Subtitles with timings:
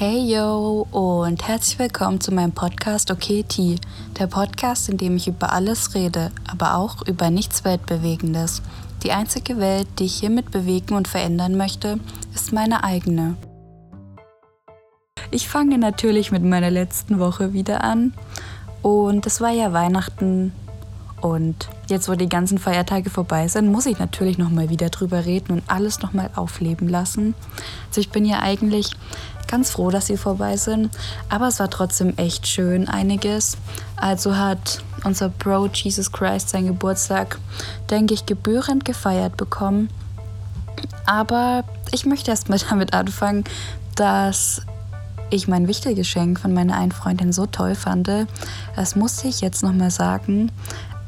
[0.00, 3.80] Hey yo und herzlich willkommen zu meinem Podcast Okay T,
[4.16, 8.62] der Podcast, in dem ich über alles rede, aber auch über nichts Weltbewegendes.
[9.02, 11.98] Die einzige Welt, die ich hiermit bewegen und verändern möchte,
[12.32, 13.34] ist meine eigene.
[15.32, 18.14] Ich fange natürlich mit meiner letzten Woche wieder an
[18.82, 20.52] und es war ja Weihnachten
[21.20, 25.54] und jetzt, wo die ganzen Feiertage vorbei sind, muss ich natürlich nochmal wieder drüber reden
[25.54, 27.34] und alles nochmal aufleben lassen.
[27.88, 28.92] Also ich bin ja eigentlich
[29.48, 30.90] ganz froh, dass sie vorbei sind.
[31.28, 33.56] Aber es war trotzdem echt schön, einiges.
[33.96, 37.38] Also hat unser Bro Jesus Christ seinen Geburtstag,
[37.90, 39.88] denke ich, gebührend gefeiert bekommen.
[41.06, 43.44] Aber ich möchte erst mal damit anfangen,
[43.96, 44.62] dass
[45.30, 48.08] ich mein Wichtelgeschenk von meiner einen Freundin so toll fand.
[48.76, 50.50] Das musste ich jetzt nochmal sagen.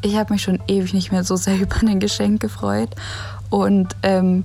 [0.03, 2.91] Ich habe mich schon ewig nicht mehr so sehr über ein Geschenk gefreut.
[3.51, 4.45] Und ähm,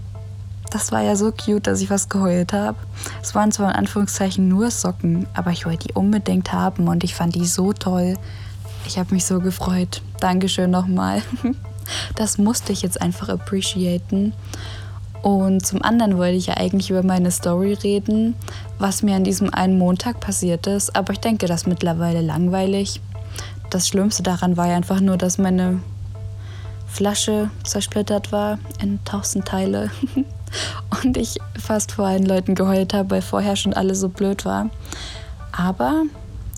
[0.75, 2.75] das war ja so cute, dass ich was geheult habe.
[3.21, 7.15] Es waren zwar in Anführungszeichen nur Socken, aber ich wollte die unbedingt haben und ich
[7.15, 8.15] fand die so toll.
[8.85, 10.01] Ich habe mich so gefreut.
[10.19, 11.21] Dankeschön nochmal.
[12.15, 14.33] Das musste ich jetzt einfach appreciaten.
[15.21, 18.33] Und zum anderen wollte ich ja eigentlich über meine Story reden,
[18.79, 20.95] was mir an diesem einen Montag passiert ist.
[20.95, 23.01] Aber ich denke, das ist mittlerweile langweilig.
[23.69, 25.79] Das Schlimmste daran war ja einfach nur, dass meine
[26.87, 29.91] Flasche zersplittert war in tausend Teile.
[31.03, 34.69] und ich fast vor allen Leuten geheult habe, weil vorher schon alles so blöd war.
[35.51, 36.03] Aber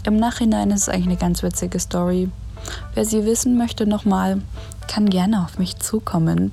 [0.06, 2.30] im Nachhinein ist es eigentlich eine ganz witzige Story.
[2.94, 4.42] Wer sie wissen möchte nochmal,
[4.88, 6.52] kann gerne auf mich zukommen.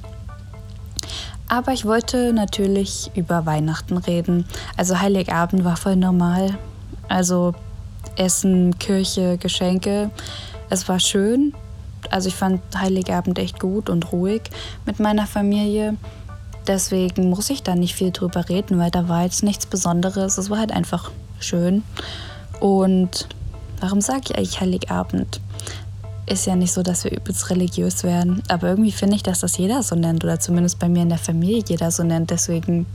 [1.48, 4.46] Aber ich wollte natürlich über Weihnachten reden.
[4.76, 6.58] Also Heiligabend war voll normal.
[7.08, 7.54] Also
[8.16, 10.10] Essen, Kirche, Geschenke.
[10.70, 11.54] Es war schön.
[12.10, 14.42] Also ich fand Heiligabend echt gut und ruhig
[14.86, 15.96] mit meiner Familie.
[16.66, 20.38] Deswegen muss ich da nicht viel drüber reden, weil da war jetzt nichts Besonderes.
[20.38, 21.82] Es war halt einfach schön.
[22.60, 23.28] Und
[23.80, 25.40] warum sage ich eigentlich Heiligabend?
[26.26, 28.42] Ist ja nicht so, dass wir übelst religiös werden.
[28.48, 30.24] Aber irgendwie finde ich, dass das jeder so nennt.
[30.24, 32.30] Oder zumindest bei mir in der Familie jeder so nennt.
[32.30, 32.86] Deswegen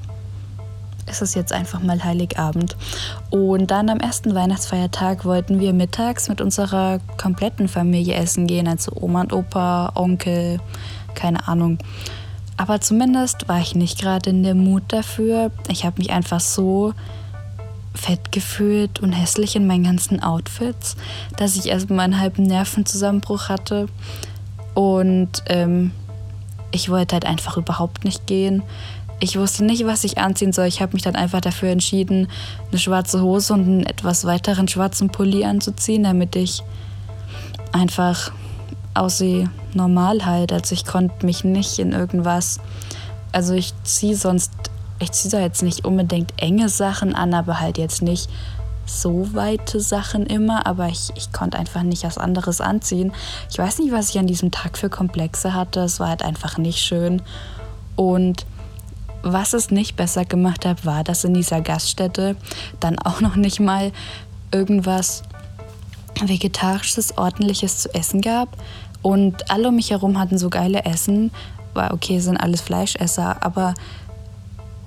[1.09, 2.75] ist es jetzt einfach mal Heiligabend.
[3.29, 8.67] Und dann am ersten Weihnachtsfeiertag wollten wir mittags mit unserer kompletten Familie essen gehen.
[8.67, 10.59] Also Oma und Opa, Onkel,
[11.13, 11.77] keine Ahnung.
[12.59, 15.49] Aber zumindest war ich nicht gerade in der Mut dafür.
[15.69, 16.93] Ich habe mich einfach so
[17.95, 20.97] fett gefühlt und hässlich in meinen ganzen Outfits,
[21.37, 23.87] dass ich erstmal einen halben Nervenzusammenbruch hatte.
[24.73, 25.91] Und ähm,
[26.71, 28.61] ich wollte halt einfach überhaupt nicht gehen.
[29.21, 30.65] Ich wusste nicht, was ich anziehen soll.
[30.65, 32.27] Ich habe mich dann einfach dafür entschieden,
[32.71, 36.61] eine schwarze Hose und einen etwas weiteren schwarzen Pulli anzuziehen, damit ich
[37.71, 38.33] einfach
[38.99, 40.51] aussehe normal halt.
[40.53, 42.59] Also ich konnte mich nicht in irgendwas.
[43.31, 44.51] Also ich ziehe sonst,
[44.99, 48.29] ich ziehe da jetzt nicht unbedingt enge Sachen an, aber halt jetzt nicht
[48.85, 53.13] so weite Sachen immer, aber ich, ich konnte einfach nicht was anderes anziehen.
[53.49, 55.81] Ich weiß nicht, was ich an diesem Tag für Komplexe hatte.
[55.81, 57.21] Es war halt einfach nicht schön.
[57.95, 58.45] Und
[59.21, 62.35] was es nicht besser gemacht hat, war, dass in dieser Gaststätte
[62.79, 63.91] dann auch noch nicht mal
[64.51, 65.23] irgendwas
[66.21, 68.49] Vegetarisches, Ordentliches zu essen gab.
[69.01, 71.31] Und alle um mich herum hatten so geile Essen.
[71.73, 73.73] War okay, sind alles Fleischesser, aber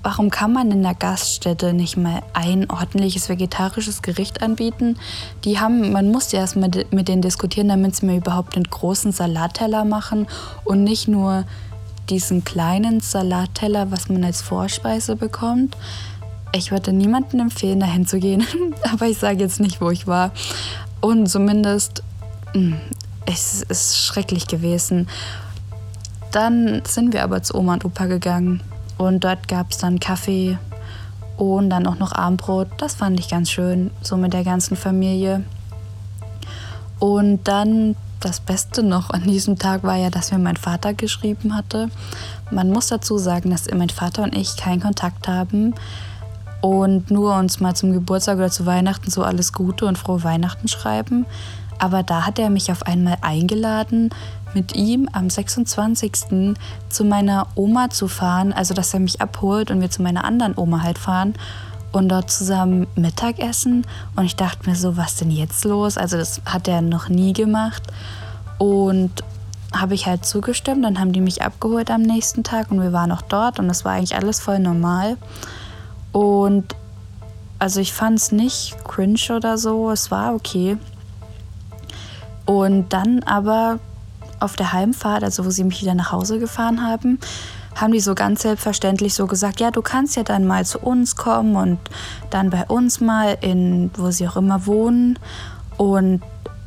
[0.02, 4.96] warum kann man in der Gaststätte nicht mal ein ordentliches vegetarisches Gericht anbieten?
[5.44, 8.64] Die haben, man muss ja erst mit, mit denen diskutieren, damit sie mir überhaupt einen
[8.64, 10.26] großen Salatteller machen
[10.64, 11.44] und nicht nur
[12.10, 15.76] diesen kleinen Salatteller, was man als Vorspeise bekommt.
[16.54, 18.44] Ich würde niemandem empfehlen, dahin zu gehen,
[18.92, 20.32] aber ich sage jetzt nicht, wo ich war.
[21.02, 22.02] Und zumindest
[22.54, 22.80] hm,
[23.26, 25.08] es ist schrecklich gewesen.
[26.30, 28.62] Dann sind wir aber zu Oma und Opa gegangen
[28.96, 30.58] und dort gab es dann Kaffee
[31.36, 32.68] und dann auch noch Abendbrot.
[32.78, 35.44] Das fand ich ganz schön, so mit der ganzen Familie.
[36.98, 41.54] Und dann das Beste noch an diesem Tag war ja, dass mir mein Vater geschrieben
[41.54, 41.90] hatte.
[42.50, 45.74] Man muss dazu sagen, dass mein Vater und ich keinen Kontakt haben
[46.62, 50.68] und nur uns mal zum Geburtstag oder zu Weihnachten so alles Gute und frohe Weihnachten
[50.68, 51.26] schreiben.
[51.78, 54.10] Aber da hat er mich auf einmal eingeladen,
[54.54, 56.54] mit ihm am 26.
[56.88, 60.56] zu meiner Oma zu fahren, also dass er mich abholt und wir zu meiner anderen
[60.56, 61.34] Oma halt fahren
[61.90, 63.84] und dort zusammen Mittagessen.
[64.14, 65.98] Und ich dachte mir so, was denn jetzt los?
[65.98, 67.82] Also das hat er noch nie gemacht.
[68.58, 69.10] Und
[69.74, 73.10] habe ich halt zugestimmt, dann haben die mich abgeholt am nächsten Tag und wir waren
[73.10, 75.16] auch dort und es war eigentlich alles voll normal.
[76.12, 76.76] Und
[77.58, 80.76] also ich fand es nicht cringe oder so, es war okay.
[82.44, 83.78] Und dann aber
[84.40, 87.18] auf der Heimfahrt, also wo sie mich wieder nach Hause gefahren haben,
[87.76, 91.16] haben die so ganz selbstverständlich so gesagt, ja, du kannst ja dann mal zu uns
[91.16, 91.78] kommen und
[92.30, 95.18] dann bei uns mal in, wo sie auch immer wohnen.
[95.78, 96.22] Und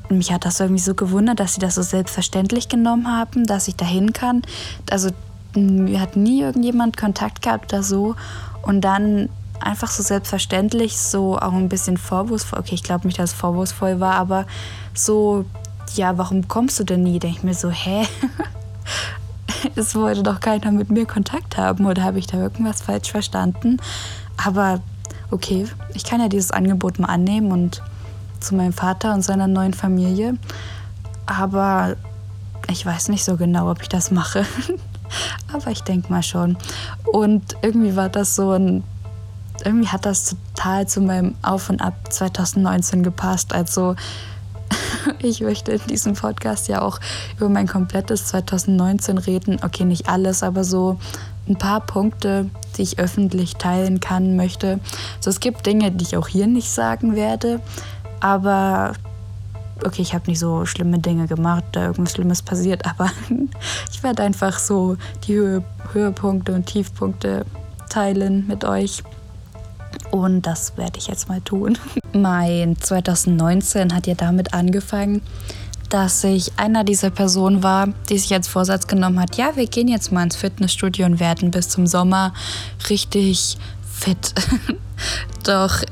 [0.10, 3.76] mich hat das irgendwie so gewundert, dass sie das so selbstverständlich genommen haben, dass ich
[3.76, 4.42] dahin kann.
[4.90, 5.10] Also
[5.56, 8.16] mir hat nie irgendjemand Kontakt gehabt oder so.
[8.66, 9.30] Und dann
[9.60, 12.60] einfach so selbstverständlich, so auch ein bisschen vorwurfsvoll.
[12.60, 14.46] Okay, ich glaube nicht, dass es vorwurfsvoll war, aber
[14.94, 15.46] so,
[15.94, 17.20] ja, warum kommst du denn nie?
[17.20, 18.08] Denke ich mir so, hä?
[19.76, 23.78] es wollte doch keiner mit mir Kontakt haben oder habe ich da irgendwas falsch verstanden?
[24.44, 24.82] Aber
[25.32, 27.82] okay, ich kann ja dieses Angebot mal annehmen und
[28.40, 30.38] zu meinem Vater und seiner neuen Familie.
[31.26, 31.96] Aber
[32.70, 34.46] ich weiß nicht so genau, ob ich das mache.
[35.56, 36.58] Aber ich denke mal schon.
[37.12, 38.84] Und irgendwie war das so ein.
[39.64, 43.54] Irgendwie hat das total zu meinem Auf und Ab 2019 gepasst.
[43.54, 43.96] Also
[45.20, 47.00] ich möchte in diesem Podcast ja auch
[47.38, 49.60] über mein komplettes 2019 reden.
[49.64, 51.00] Okay, nicht alles, aber so
[51.48, 54.80] ein paar Punkte, die ich öffentlich teilen kann, möchte.
[55.22, 57.62] So, es gibt Dinge, die ich auch hier nicht sagen werde,
[58.20, 58.94] aber
[59.84, 63.12] okay, ich habe nicht so schlimme Dinge gemacht, da irgendwas Schlimmes passiert, aber
[63.92, 65.64] ich werde einfach so die Höhe,
[65.94, 67.46] Höhepunkte und Tiefpunkte
[67.90, 69.04] teilen mit euch.
[70.12, 71.78] Und das werde ich jetzt mal tun.
[72.14, 75.22] Mein 2019 hat ja damit angefangen,
[75.90, 79.88] dass ich einer dieser Personen war, die sich als Vorsatz genommen hat, ja, wir gehen
[79.88, 82.34] jetzt mal ins Fitnessstudio und werden bis zum Sommer
[82.90, 83.58] richtig
[83.90, 84.34] fit.
[85.44, 85.84] Doch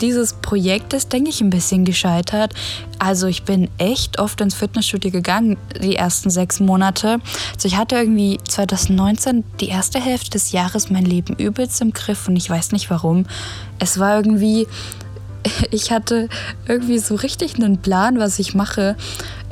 [0.00, 2.52] dieses Projekt ist, denke ich, ein bisschen gescheitert.
[2.98, 7.18] Also ich bin echt oft ins Fitnessstudio gegangen, die ersten sechs Monate.
[7.54, 12.28] Also ich hatte irgendwie 2019 die erste Hälfte des Jahres mein Leben übelst im Griff
[12.28, 13.26] und ich weiß nicht warum.
[13.78, 14.66] Es war irgendwie,
[15.70, 16.28] ich hatte
[16.66, 18.96] irgendwie so richtig einen Plan, was ich mache.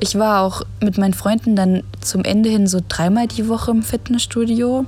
[0.00, 3.82] Ich war auch mit meinen Freunden dann zum Ende hin so dreimal die Woche im
[3.82, 4.86] Fitnessstudio.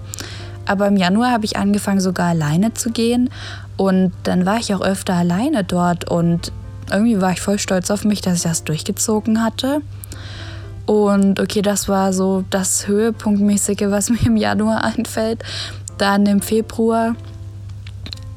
[0.66, 3.30] Aber im Januar habe ich angefangen, sogar alleine zu gehen.
[3.76, 6.52] Und dann war ich auch öfter alleine dort und
[6.90, 9.80] irgendwie war ich voll stolz auf mich, dass ich das durchgezogen hatte.
[10.86, 15.42] Und okay, das war so das Höhepunktmäßige, was mir im Januar einfällt.
[15.98, 17.16] Dann im Februar,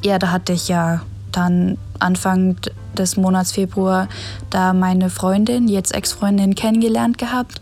[0.03, 1.01] ja, da hatte ich ja
[1.31, 2.55] dann Anfang
[2.97, 4.07] des Monats Februar
[4.49, 7.61] da meine Freundin, jetzt Ex-Freundin, kennengelernt gehabt.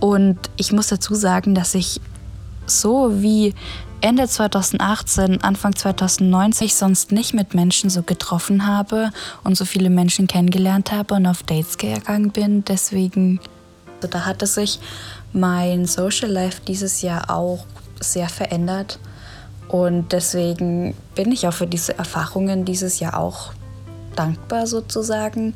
[0.00, 2.00] Und ich muss dazu sagen, dass ich
[2.66, 3.54] so wie
[4.02, 9.12] Ende 2018, Anfang 2019 ich sonst nicht mit Menschen so getroffen habe
[9.44, 12.64] und so viele Menschen kennengelernt habe und auf Dates gegangen bin.
[12.64, 13.38] Deswegen,
[13.96, 14.80] also da hatte sich
[15.32, 17.64] mein Social Life dieses Jahr auch
[18.00, 18.98] sehr verändert.
[19.68, 23.52] Und deswegen bin ich auch für diese Erfahrungen dieses Jahr auch
[24.16, 25.54] dankbar sozusagen.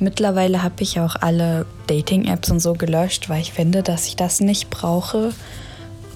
[0.00, 4.40] Mittlerweile habe ich auch alle Dating-Apps und so gelöscht, weil ich finde, dass ich das
[4.40, 5.32] nicht brauche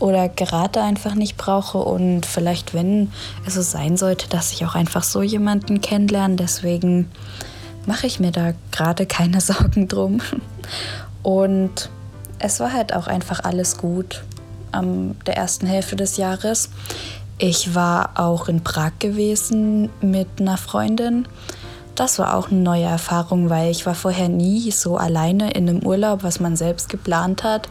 [0.01, 3.13] oder gerade einfach nicht brauche und vielleicht, wenn
[3.47, 6.37] es so sein sollte, dass ich auch einfach so jemanden kennenlerne.
[6.37, 7.11] Deswegen
[7.87, 10.21] mache ich mir da gerade keine Sorgen drum.
[11.23, 11.91] Und
[12.39, 14.23] es war halt auch einfach alles gut
[14.71, 16.71] am der ersten Hälfte des Jahres.
[17.39, 21.27] Ich war auch in Prag gewesen mit einer Freundin.
[21.95, 25.85] Das war auch eine neue Erfahrung, weil ich war vorher nie so alleine in einem
[25.85, 27.69] Urlaub, was man selbst geplant hat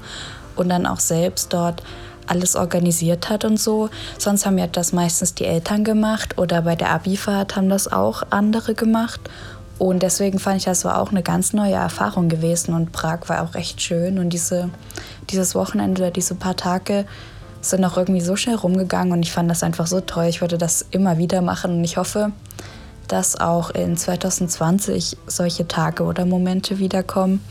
[0.58, 1.82] und dann auch selbst dort
[2.28, 3.90] alles organisiert hat und so.
[4.18, 8.24] Sonst haben ja das meistens die Eltern gemacht oder bei der Abifahrt haben das auch
[8.30, 9.22] andere gemacht.
[9.80, 13.44] Und deswegen fand ich, das war auch eine ganz neue Erfahrung gewesen und Prag war
[13.44, 14.70] auch echt schön und diese,
[15.30, 17.06] dieses Wochenende oder diese paar Tage
[17.62, 20.26] sind auch irgendwie so schnell rumgegangen und ich fand das einfach so toll.
[20.26, 22.32] Ich würde das immer wieder machen und ich hoffe,
[23.08, 27.44] dass auch in 2020 solche Tage oder Momente wiederkommen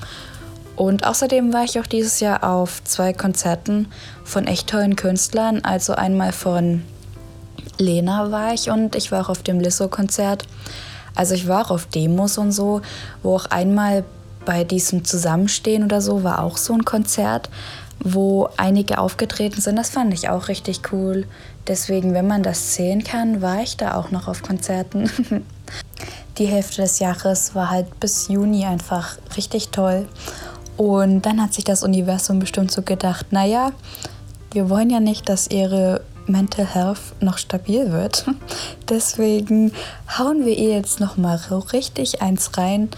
[0.77, 3.89] und außerdem war ich auch dieses Jahr auf zwei Konzerten
[4.25, 5.65] von echt tollen Künstlern.
[5.65, 6.83] Also einmal von
[7.79, 10.45] Lena war ich und ich war auch auf dem Lisso-Konzert.
[11.15, 12.83] Also ich war auch auf Demos und so,
[13.23, 14.05] wo auch einmal
[14.45, 17.49] bei diesem Zusammenstehen oder so war auch so ein Konzert,
[17.99, 19.77] wo einige aufgetreten sind.
[19.77, 21.27] Das fand ich auch richtig cool.
[21.67, 25.11] Deswegen, wenn man das sehen kann, war ich da auch noch auf Konzerten.
[26.39, 30.07] Die Hälfte des Jahres war halt bis Juni einfach richtig toll.
[30.77, 33.73] Und dann hat sich das Universum bestimmt so gedacht, naja,
[34.53, 38.27] wir wollen ja nicht, dass ihre Mental Health noch stabil wird.
[38.89, 39.73] Deswegen
[40.19, 41.41] hauen wir ihr jetzt nochmal
[41.73, 42.91] richtig eins rein.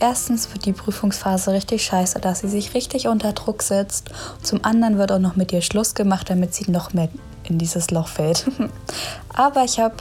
[0.00, 4.10] Erstens wird die Prüfungsphase richtig scheiße, dass sie sich richtig unter Druck setzt.
[4.42, 7.08] Zum anderen wird auch noch mit ihr Schluss gemacht, damit sie noch mehr
[7.44, 8.50] in dieses Loch fällt.
[9.34, 9.94] Aber ich habe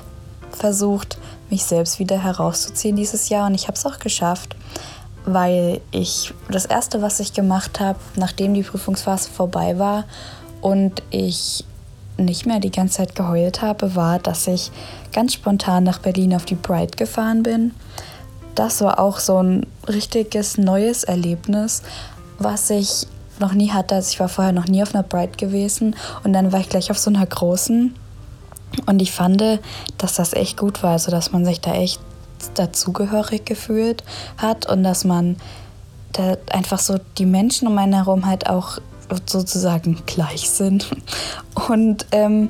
[0.49, 1.19] versucht,
[1.51, 4.55] mich selbst wieder herauszuziehen dieses Jahr und ich habe es auch geschafft
[5.27, 10.05] weil ich das erste, was ich gemacht habe, nachdem die Prüfungsphase vorbei war
[10.61, 11.65] und ich
[12.17, 14.71] nicht mehr die ganze Zeit geheult habe, war, dass ich
[15.11, 17.73] ganz spontan nach Berlin auf die Bride gefahren bin.
[18.55, 21.83] Das war auch so ein richtiges neues Erlebnis,
[22.39, 23.05] was ich
[23.39, 23.95] noch nie hatte.
[23.95, 26.89] Also ich war vorher noch nie auf einer Bride gewesen und dann war ich gleich
[26.89, 27.93] auf so einer großen.
[28.85, 29.43] Und ich fand,
[29.97, 31.99] dass das echt gut war, also dass man sich da echt
[32.53, 34.03] dazugehörig gefühlt
[34.37, 35.37] hat und dass man
[36.13, 38.79] da einfach so die Menschen um einen herum halt auch
[39.25, 40.89] sozusagen gleich sind.
[41.69, 42.49] Und ähm,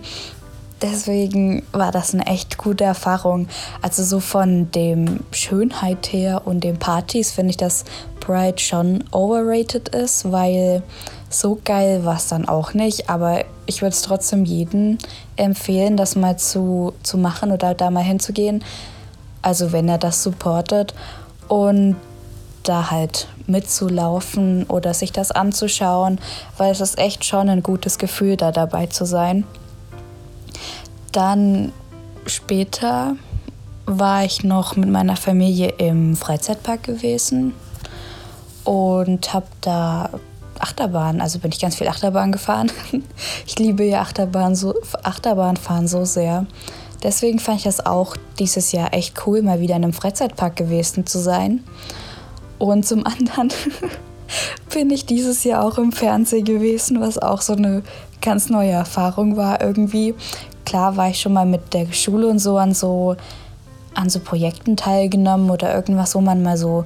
[0.82, 3.48] deswegen war das eine echt gute Erfahrung.
[3.82, 7.86] Also so von dem Schönheit her und den Partys finde ich, dass
[8.20, 10.84] Pride schon overrated ist, weil
[11.30, 13.10] so geil war es dann auch nicht.
[13.10, 14.98] Aber ich würde es trotzdem jedem
[15.36, 18.64] empfehlen, das mal zu, zu machen oder da mal hinzugehen.
[19.42, 20.94] Also wenn er das supportet.
[21.48, 21.96] Und
[22.68, 26.20] da halt mitzulaufen oder sich das anzuschauen,
[26.58, 29.46] weil es ist echt schon ein gutes Gefühl, da dabei zu sein.
[31.12, 31.72] Dann
[32.26, 33.16] später
[33.86, 37.54] war ich noch mit meiner Familie im Freizeitpark gewesen
[38.66, 40.10] und habe da
[40.60, 42.72] Achterbahn, also bin ich ganz viel Achterbahn gefahren.
[43.46, 46.46] Ich liebe ja Achterbahn so, Achterbahnfahren so sehr.
[47.08, 51.06] Deswegen fand ich das auch dieses Jahr echt cool, mal wieder in einem Freizeitpark gewesen
[51.06, 51.64] zu sein.
[52.60, 53.50] Und zum anderen
[54.74, 57.82] bin ich dieses Jahr auch im Fernsehen gewesen, was auch so eine
[58.22, 60.16] ganz neue Erfahrung war irgendwie.
[60.66, 63.16] Klar war ich schon mal mit der Schule und so an so
[63.94, 66.84] an so Projekten teilgenommen oder irgendwas, wo man mal so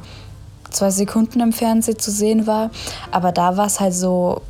[0.70, 2.70] zwei Sekunden im Fernsehen zu sehen war.
[3.10, 4.44] Aber da war es halt so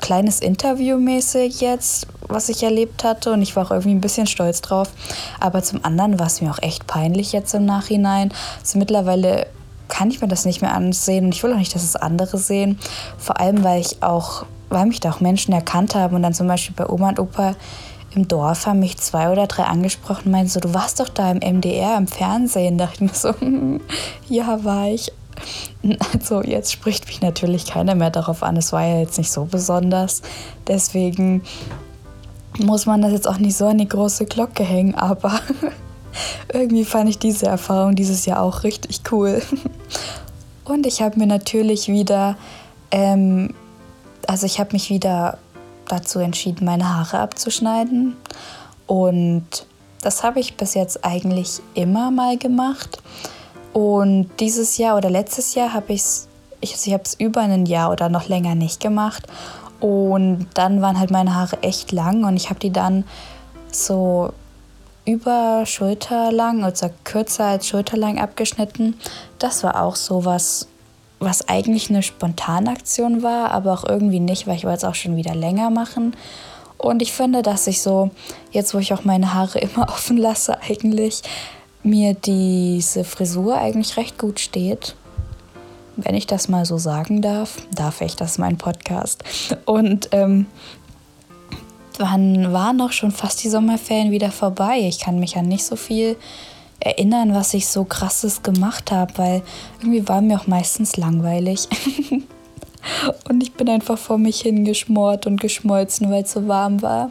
[0.00, 4.26] kleines Interview mäßig jetzt, was ich erlebt hatte und ich war auch irgendwie ein bisschen
[4.26, 4.90] stolz drauf.
[5.40, 8.32] Aber zum anderen war es mir auch echt peinlich jetzt im Nachhinein.
[8.60, 9.46] Also mittlerweile
[9.88, 12.38] kann ich mir das nicht mehr ansehen und ich will auch nicht, dass es andere
[12.38, 12.78] sehen.
[13.18, 16.46] Vor allem, weil ich auch, weil mich da auch Menschen erkannt haben und dann zum
[16.46, 17.54] Beispiel bei Oma und Opa
[18.14, 21.30] im Dorf haben mich zwei oder drei angesprochen und meinten so, du warst doch da
[21.30, 22.76] im MDR, im Fernsehen.
[22.76, 23.34] Da dachte ich mir so,
[24.28, 25.12] ja, war ich.
[26.12, 28.56] Also jetzt spricht mich natürlich keiner mehr darauf an.
[28.56, 30.22] Es war ja jetzt nicht so besonders.
[30.66, 31.42] Deswegen
[32.58, 35.40] muss man das jetzt auch nicht so an die große Glocke hängen, aber
[36.52, 39.42] irgendwie fand ich diese Erfahrung dieses Jahr auch richtig cool.
[40.64, 42.36] Und ich habe mir natürlich wieder,
[42.90, 43.54] ähm,
[44.26, 45.38] also ich habe mich wieder
[45.88, 48.16] dazu entschieden, meine Haare abzuschneiden.
[48.86, 49.66] Und
[50.02, 53.02] das habe ich bis jetzt eigentlich immer mal gemacht.
[53.72, 56.28] Und dieses Jahr oder letztes Jahr habe ich es,
[56.60, 59.26] ich habe es über ein Jahr oder noch länger nicht gemacht.
[59.80, 63.04] Und dann waren halt meine Haare echt lang und ich habe die dann
[63.72, 64.32] so
[65.06, 68.98] über schulterlang, also kürzer als schulterlang abgeschnitten.
[69.38, 70.68] Das war auch so was,
[71.18, 75.16] was eigentlich eine Spontanaktion war, aber auch irgendwie nicht, weil ich wollte es auch schon
[75.16, 76.14] wieder länger machen.
[76.76, 78.10] Und ich finde, dass ich so,
[78.52, 81.22] jetzt wo ich auch meine Haare immer offen lasse, eigentlich
[81.82, 84.94] mir diese Frisur eigentlich recht gut steht.
[85.96, 89.22] Wenn ich das mal so sagen darf, darf ich, das ist mein Podcast.
[89.66, 90.46] Und ähm,
[91.98, 94.80] wann waren noch schon fast die Sommerferien wieder vorbei?
[94.80, 96.16] Ich kann mich an nicht so viel
[96.80, 99.42] erinnern, was ich so krasses gemacht habe, weil
[99.80, 101.68] irgendwie war mir auch meistens langweilig.
[103.28, 107.10] und ich bin einfach vor mich hingeschmort und geschmolzen, weil es so warm war.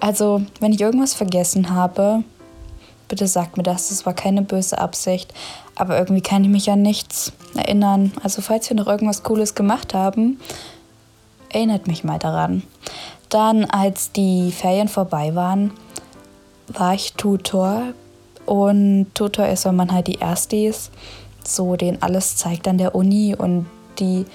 [0.00, 2.24] Also, wenn ich irgendwas vergessen habe,
[3.10, 3.90] bitte sagt mir das.
[3.90, 5.34] Das war keine böse Absicht.
[5.74, 8.12] Aber irgendwie kann ich mich an nichts erinnern.
[8.22, 10.40] Also, falls wir noch irgendwas Cooles gemacht haben,
[11.50, 12.62] erinnert mich mal daran.
[13.28, 15.72] Dann, als die Ferien vorbei waren,
[16.68, 17.82] war ich Tutor.
[18.46, 20.90] Und Tutor ist, wenn man halt die Erstis
[21.44, 23.66] so den alles zeigt an der Uni und
[23.98, 24.26] die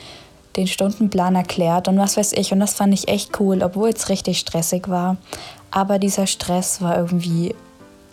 [0.55, 2.53] den Stundenplan erklärt und was weiß ich.
[2.53, 5.17] Und das fand ich echt cool, obwohl es richtig stressig war.
[5.72, 7.53] Aber dieser Stress war irgendwie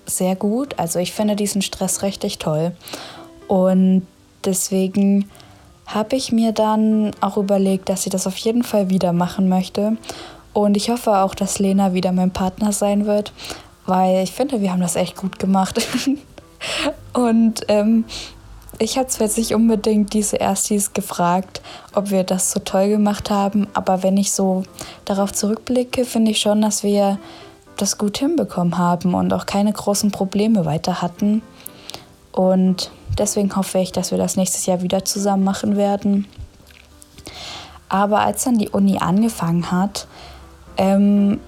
[0.07, 0.79] sehr gut.
[0.79, 2.73] Also ich finde diesen Stress richtig toll.
[3.49, 4.07] Und
[4.45, 5.29] deswegen
[5.87, 9.97] habe ich mir dann auch überlegt, dass ich das auf jeden Fall wieder machen möchte.
[10.53, 13.33] Und ich hoffe auch, dass Lena wieder mein Partner sein wird,
[13.87, 15.87] weil ich finde, wir haben das echt gut gemacht.
[17.13, 18.05] und ähm,
[18.79, 21.63] ich habe zwar jetzt nicht unbedingt diese Erstis gefragt,
[21.95, 24.65] ob wir das so toll gemacht haben, aber wenn ich so
[25.05, 27.19] darauf zurückblicke, finde ich schon, dass wir
[27.83, 31.43] das gut hinbekommen haben und auch keine großen Probleme weiter hatten.
[32.31, 36.27] Und deswegen hoffe ich, dass wir das nächstes Jahr wieder zusammen machen werden.
[37.89, 40.07] Aber als dann die Uni angefangen hat,
[40.77, 41.41] ähm,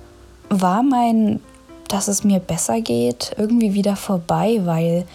[0.50, 1.40] war mein,
[1.88, 5.06] dass es mir besser geht, irgendwie wieder vorbei, weil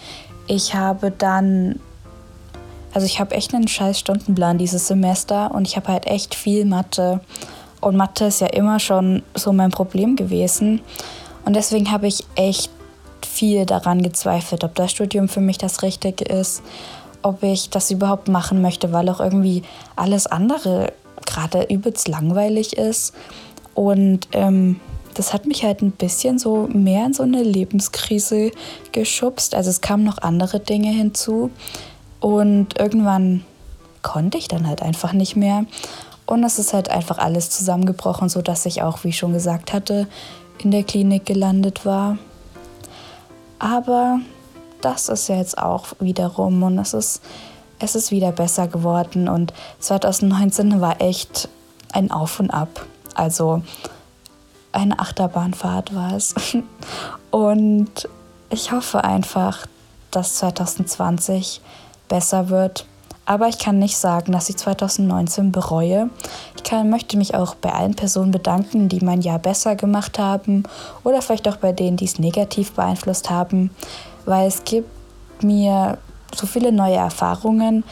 [0.46, 1.78] ich habe dann,
[2.94, 6.64] also ich habe echt einen scheiß Stundenplan dieses Semester und ich habe halt echt viel
[6.64, 7.20] Mathe
[7.80, 10.80] Und Mathe ist ja immer schon so mein Problem gewesen.
[11.44, 12.70] Und deswegen habe ich echt
[13.26, 16.62] viel daran gezweifelt, ob das Studium für mich das Richtige ist,
[17.22, 19.62] ob ich das überhaupt machen möchte, weil auch irgendwie
[19.96, 20.92] alles andere
[21.26, 23.14] gerade übelst langweilig ist.
[23.74, 24.80] Und ähm,
[25.14, 28.52] das hat mich halt ein bisschen so mehr in so eine Lebenskrise
[28.92, 29.54] geschubst.
[29.54, 31.50] Also es kamen noch andere Dinge hinzu.
[32.20, 33.44] Und irgendwann
[34.02, 35.64] konnte ich dann halt einfach nicht mehr.
[36.30, 40.06] Und es ist halt einfach alles zusammengebrochen, sodass ich auch, wie ich schon gesagt hatte,
[40.58, 42.18] in der Klinik gelandet war.
[43.58, 44.20] Aber
[44.80, 47.20] das ist ja jetzt auch wieder rum und es ist,
[47.80, 49.28] es ist wieder besser geworden.
[49.28, 51.48] Und 2019 war echt
[51.92, 52.86] ein Auf und Ab.
[53.16, 53.62] Also
[54.70, 56.36] eine Achterbahnfahrt war es.
[57.32, 58.08] Und
[58.50, 59.66] ich hoffe einfach,
[60.12, 61.60] dass 2020
[62.08, 62.86] besser wird.
[63.30, 66.10] Aber ich kann nicht sagen, dass ich 2019 bereue.
[66.56, 70.64] Ich kann, möchte mich auch bei allen Personen bedanken, die mein Jahr besser gemacht haben
[71.04, 73.70] oder vielleicht auch bei denen, die es negativ beeinflusst haben,
[74.24, 75.98] weil es gibt mir
[76.34, 77.84] so viele neue Erfahrungen,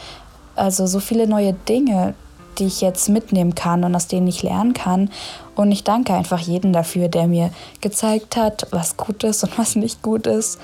[0.57, 2.15] also so viele neue Dinge,
[2.57, 5.09] die ich jetzt mitnehmen kann und aus denen ich lernen kann.
[5.55, 9.77] Und ich danke einfach jedem dafür, der mir gezeigt hat, was gut ist und was
[9.77, 10.59] nicht gut ist.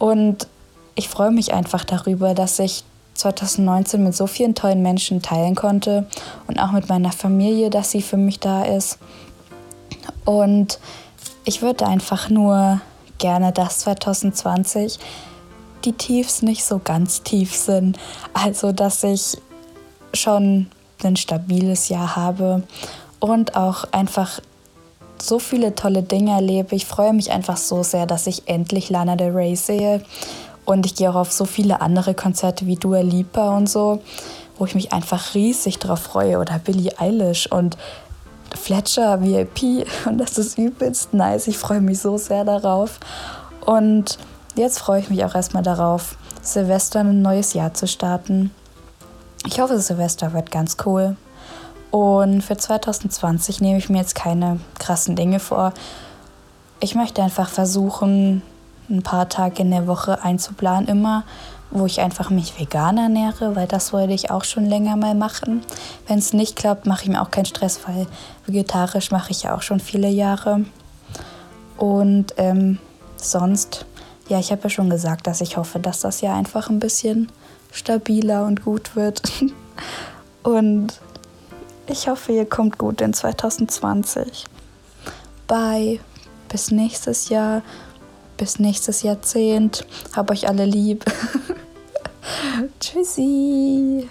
[0.00, 0.48] Und
[0.96, 2.82] ich freue mich einfach darüber, dass ich
[3.18, 6.06] 2019 mit so vielen tollen Menschen teilen konnte
[6.46, 8.98] und auch mit meiner Familie, dass sie für mich da ist.
[10.24, 10.78] Und
[11.44, 12.80] ich würde einfach nur
[13.18, 14.98] gerne, dass 2020
[15.84, 17.98] die Tiefs nicht so ganz tief sind.
[18.34, 19.38] Also, dass ich
[20.12, 20.66] schon
[21.04, 22.62] ein stabiles Jahr habe
[23.20, 24.40] und auch einfach
[25.20, 26.74] so viele tolle Dinge erlebe.
[26.74, 30.02] Ich freue mich einfach so sehr, dass ich endlich Lana Del Rey sehe.
[30.66, 34.02] Und ich gehe auch auf so viele andere Konzerte wie Dua Lipa und so,
[34.58, 36.38] wo ich mich einfach riesig drauf freue.
[36.38, 37.78] Oder Billie Eilish und
[38.54, 39.86] Fletcher VIP.
[40.06, 41.46] Und das ist übelst nice.
[41.46, 43.00] Ich freue mich so sehr darauf.
[43.64, 44.18] Und
[44.54, 48.50] jetzt freue ich mich auch erstmal darauf, Silvester ein neues Jahr zu starten.
[49.46, 51.16] Ich hoffe, Silvester wird ganz cool.
[51.90, 55.72] Und für 2020 nehme ich mir jetzt keine krassen Dinge vor.
[56.80, 58.42] Ich möchte einfach versuchen,
[58.88, 61.24] ein paar Tage in der Woche einzuplanen, immer,
[61.70, 65.62] wo ich einfach mich vegan ernähre, weil das wollte ich auch schon länger mal machen.
[66.06, 68.06] Wenn es nicht klappt, mache ich mir auch keinen Stress, weil
[68.46, 70.64] vegetarisch mache ich ja auch schon viele Jahre.
[71.76, 72.78] Und ähm,
[73.16, 73.84] sonst,
[74.28, 77.30] ja, ich habe ja schon gesagt, dass ich hoffe, dass das ja einfach ein bisschen
[77.72, 79.22] stabiler und gut wird.
[80.42, 81.00] und
[81.88, 84.46] ich hoffe, ihr kommt gut in 2020.
[85.46, 86.00] Bye.
[86.48, 87.62] Bis nächstes Jahr
[88.36, 89.86] bis nächstes Jahrzehnt.
[90.14, 91.04] Hab euch alle lieb.
[92.80, 94.08] Tschüssi.